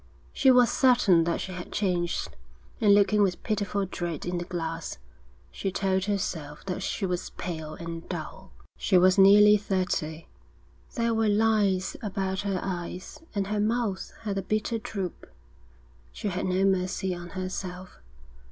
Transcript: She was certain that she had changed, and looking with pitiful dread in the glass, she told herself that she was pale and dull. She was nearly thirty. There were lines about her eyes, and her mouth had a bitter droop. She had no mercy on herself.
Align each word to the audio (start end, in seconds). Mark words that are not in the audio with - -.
She 0.33 0.49
was 0.49 0.71
certain 0.71 1.25
that 1.25 1.41
she 1.41 1.51
had 1.51 1.71
changed, 1.71 2.35
and 2.81 2.95
looking 2.95 3.21
with 3.21 3.43
pitiful 3.43 3.85
dread 3.85 4.25
in 4.25 4.39
the 4.39 4.45
glass, 4.45 4.97
she 5.51 5.71
told 5.71 6.05
herself 6.05 6.65
that 6.65 6.81
she 6.81 7.05
was 7.05 7.29
pale 7.29 7.75
and 7.75 8.09
dull. 8.09 8.51
She 8.79 8.97
was 8.97 9.19
nearly 9.19 9.57
thirty. 9.57 10.27
There 10.95 11.13
were 11.13 11.29
lines 11.29 11.95
about 12.01 12.39
her 12.41 12.59
eyes, 12.63 13.19
and 13.35 13.45
her 13.45 13.59
mouth 13.59 14.11
had 14.21 14.39
a 14.39 14.41
bitter 14.41 14.79
droop. 14.79 15.29
She 16.11 16.29
had 16.29 16.47
no 16.47 16.65
mercy 16.65 17.13
on 17.13 17.29
herself. 17.37 17.99